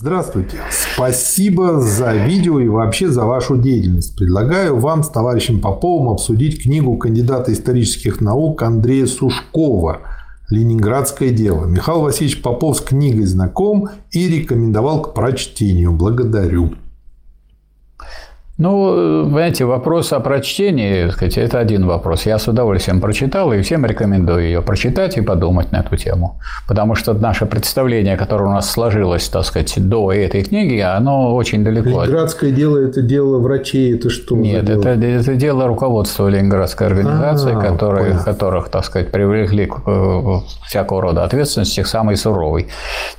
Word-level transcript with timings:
Здравствуйте. 0.00 0.58
Спасибо 0.94 1.80
за 1.80 2.12
видео 2.12 2.60
и 2.60 2.68
вообще 2.68 3.08
за 3.08 3.24
вашу 3.24 3.56
деятельность. 3.56 4.14
Предлагаю 4.16 4.78
вам 4.78 5.02
с 5.02 5.08
товарищем 5.08 5.60
Поповым 5.60 6.10
обсудить 6.10 6.62
книгу 6.62 6.96
кандидата 6.96 7.52
исторических 7.52 8.20
наук 8.20 8.62
Андрея 8.62 9.06
Сушкова 9.06 10.02
«Ленинградское 10.50 11.30
дело». 11.30 11.66
Михаил 11.66 12.02
Васильевич 12.02 12.42
Попов 12.42 12.76
с 12.76 12.80
книгой 12.80 13.26
знаком 13.26 13.88
и 14.12 14.28
рекомендовал 14.28 15.02
к 15.02 15.14
прочтению. 15.14 15.90
Благодарю. 15.90 16.74
Ну, 18.58 19.22
понимаете, 19.24 19.64
вопрос 19.66 20.12
о 20.12 20.18
прочтении, 20.18 21.08
сказать, 21.10 21.38
это 21.38 21.60
один 21.60 21.86
вопрос. 21.86 22.26
Я 22.26 22.40
с 22.40 22.48
удовольствием 22.48 23.00
прочитал 23.00 23.52
и 23.52 23.62
всем 23.62 23.86
рекомендую 23.86 24.46
ее 24.46 24.62
прочитать 24.62 25.16
и 25.16 25.20
подумать 25.20 25.70
на 25.70 25.76
эту 25.76 25.96
тему. 25.96 26.40
Потому 26.66 26.96
что 26.96 27.12
наше 27.12 27.46
представление, 27.46 28.16
которое 28.16 28.46
у 28.46 28.52
нас 28.52 28.68
сложилось, 28.68 29.28
так 29.28 29.44
сказать, 29.44 29.72
до 29.76 30.10
этой 30.10 30.42
книги, 30.42 30.80
оно 30.80 31.36
очень 31.36 31.62
далеко. 31.62 32.02
Ленинградское 32.02 32.50
дело– 32.50 32.78
это 32.84 33.00
дело 33.00 33.38
врачей, 33.38 33.94
это 33.94 34.10
что? 34.10 34.34
Нет, 34.34 34.68
это, 34.68 34.88
это 34.88 35.36
дело 35.36 35.68
руководства 35.68 36.26
Ленинградской 36.26 36.88
организации, 36.88 37.54
а, 37.54 37.60
которые, 37.60 38.18
которых, 38.24 38.70
так 38.70 38.84
сказать, 38.84 39.12
привлекли 39.12 39.66
к 39.66 39.82
э, 39.86 40.40
всякого 40.66 41.00
рода 41.00 41.22
ответственности, 41.22 41.84
к 41.84 41.86
самой 41.86 42.16
суровой. 42.16 42.66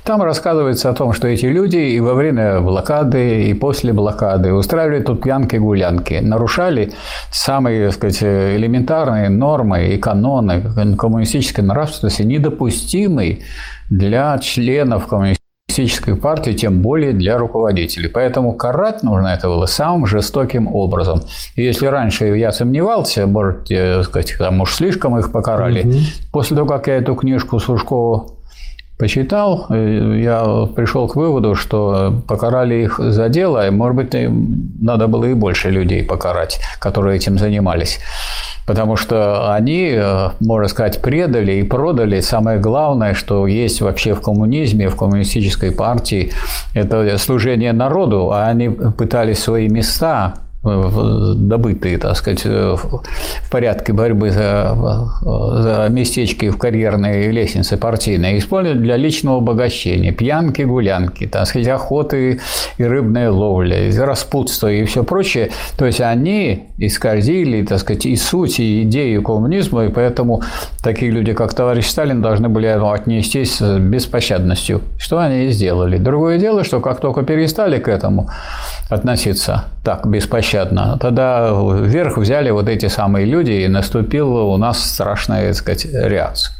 Там 0.04 0.20
рассказывается 0.20 0.90
о 0.90 0.92
том, 0.92 1.14
что 1.14 1.28
эти 1.28 1.46
люди 1.46 1.78
и 1.78 1.98
во 1.98 2.12
время 2.12 2.60
блокады, 2.60 3.44
и 3.44 3.54
после 3.54 3.94
блокады 3.94 4.52
устраивали 4.52 5.02
тут 5.02 5.29
пьянки-гулянки, 5.30 6.14
нарушали 6.14 6.92
самые, 7.30 7.86
так 7.86 7.94
сказать, 7.94 8.22
элементарные 8.22 9.28
нормы 9.28 9.88
и 9.88 9.98
каноны 9.98 10.96
коммунистической 10.96 11.62
нравственности, 11.62 12.22
недопустимые 12.22 13.38
для 13.90 14.36
членов 14.38 15.06
коммунистической 15.06 16.16
партии, 16.16 16.52
тем 16.52 16.82
более 16.82 17.12
для 17.12 17.38
руководителей. 17.38 18.08
Поэтому 18.08 18.54
карать 18.54 19.04
нужно 19.04 19.28
это 19.28 19.46
было 19.46 19.66
самым 19.66 20.06
жестоким 20.06 20.66
образом. 20.74 21.22
И 21.54 21.62
если 21.62 21.86
раньше 21.86 22.36
я 22.36 22.50
сомневался, 22.50 23.26
может, 23.26 23.66
сказать, 24.04 24.34
там 24.36 24.60
уж 24.60 24.74
слишком 24.74 25.16
их 25.16 25.30
покарали, 25.30 25.82
угу. 25.82 25.98
после 26.32 26.56
того, 26.56 26.68
как 26.68 26.88
я 26.88 26.96
эту 26.96 27.14
книжку 27.14 27.60
Сушкова 27.60 28.39
почитал, 29.00 29.66
э, 29.70 30.20
я 30.22 30.66
пришел 30.76 31.08
к 31.08 31.16
выводу, 31.16 31.54
что 31.54 32.22
покарали 32.28 32.82
их 32.82 33.00
за 33.00 33.28
дело, 33.30 33.66
и, 33.66 33.70
может 33.70 33.96
быть, 33.96 34.14
надо 34.80 35.08
было 35.08 35.24
и 35.24 35.34
больше 35.34 35.70
людей 35.70 36.04
покарать, 36.04 36.60
которые 36.78 37.16
этим 37.16 37.38
занимались. 37.38 37.98
Потому 38.66 38.96
что 38.96 39.54
они, 39.54 39.90
э, 39.94 40.28
можно 40.40 40.68
сказать, 40.68 41.00
предали 41.00 41.52
и 41.52 41.62
продали 41.62 42.20
самое 42.20 42.58
главное, 42.58 43.14
что 43.14 43.46
есть 43.46 43.80
вообще 43.80 44.14
в 44.14 44.20
коммунизме, 44.20 44.88
в 44.88 44.96
коммунистической 44.96 45.72
партии, 45.72 46.32
это 46.74 47.16
служение 47.18 47.72
народу, 47.72 48.30
а 48.32 48.48
они 48.48 48.68
пытались 48.68 49.42
свои 49.42 49.68
места 49.68 50.34
добытые, 50.62 51.96
так 51.96 52.16
сказать, 52.16 52.44
в 52.44 53.50
порядке 53.50 53.94
борьбы 53.94 54.30
за, 54.30 54.76
за 55.22 55.86
местечки 55.88 56.50
в 56.50 56.58
карьерной 56.58 57.30
лестнице 57.30 57.78
партийной, 57.78 58.38
используют 58.38 58.82
для 58.82 58.96
личного 58.96 59.38
обогащения, 59.38 60.12
пьянки, 60.12 60.62
гулянки, 60.62 61.26
так 61.26 61.46
сказать, 61.46 61.68
охоты 61.68 62.40
и 62.76 62.84
рыбная 62.84 63.30
ловля, 63.30 63.90
распутство 64.04 64.70
и 64.70 64.84
все 64.84 65.02
прочее. 65.02 65.50
То 65.78 65.86
есть 65.86 66.02
они 66.02 66.66
исказили, 66.76 67.64
так 67.64 67.78
сказать, 67.78 68.04
и 68.04 68.14
суть, 68.16 68.60
и 68.60 68.82
идею 68.82 69.22
коммунизма, 69.22 69.86
и 69.86 69.88
поэтому 69.88 70.42
такие 70.82 71.10
люди, 71.10 71.32
как 71.32 71.54
товарищ 71.54 71.86
Сталин, 71.86 72.20
должны 72.20 72.50
были 72.50 72.66
отнестись 72.66 73.56
с 73.56 73.78
беспощадностью. 73.78 74.82
Что 74.98 75.20
они 75.20 75.46
и 75.46 75.50
сделали. 75.50 75.96
Другое 75.96 76.38
дело, 76.38 76.64
что 76.64 76.80
как 76.80 77.00
только 77.00 77.22
перестали 77.22 77.78
к 77.78 77.88
этому 77.88 78.28
относиться 78.90 79.64
так 79.84 80.06
беспощадно, 80.06 80.98
тогда 81.00 81.50
вверх 81.52 82.18
взяли 82.18 82.50
вот 82.50 82.68
эти 82.68 82.86
самые 82.86 83.26
люди, 83.26 83.52
и 83.52 83.68
наступила 83.68 84.42
у 84.42 84.56
нас 84.56 84.84
страшная, 84.84 85.48
так 85.48 85.56
сказать, 85.56 85.86
реакция. 85.90 86.54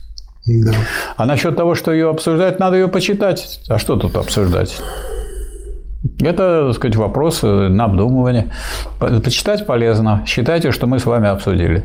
Да. 0.47 0.73
А 1.17 1.27
насчет 1.27 1.57
того, 1.57 1.75
что 1.75 1.93
ее 1.93 2.11
обсуждать, 2.11 2.59
надо 2.59 2.77
ее 2.77 2.89
почитать. 2.89 3.61
А 3.69 3.79
что 3.79 3.97
тут 3.97 4.17
обсуждать? 4.17 4.81
Это, 6.21 6.67
так 6.67 6.75
сказать, 6.77 6.97
вопрос 6.97 7.43
на 7.43 7.85
обдумывание. 7.85 8.51
Почитать 8.99 9.67
полезно. 9.67 10.23
Считайте, 10.27 10.71
что 10.71 10.87
мы 10.87 10.99
с 10.99 11.05
вами 11.05 11.29
обсудили. 11.29 11.85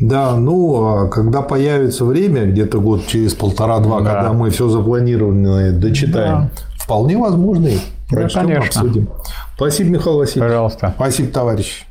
Да, 0.00 0.34
ну, 0.36 0.86
а 0.86 1.08
когда 1.08 1.42
появится 1.42 2.04
время, 2.04 2.46
где-то 2.46 2.80
год 2.80 3.06
через 3.06 3.34
полтора-два, 3.34 4.00
да. 4.00 4.14
когда 4.14 4.32
мы 4.32 4.48
все 4.50 4.68
запланированное 4.68 5.72
дочитаем, 5.72 6.50
да. 6.54 6.62
вполне 6.78 7.18
возможно, 7.18 7.68
прочтем, 8.10 8.46
да, 8.48 8.54
конечно. 8.54 8.80
обсудим. 8.80 9.10
Спасибо, 9.56 9.90
Михаил 9.90 10.16
Васильевич. 10.18 10.48
Пожалуйста. 10.48 10.92
Спасибо, 10.96 11.32
товарищ. 11.32 11.86